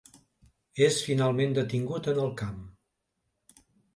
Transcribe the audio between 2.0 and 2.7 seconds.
en el camp.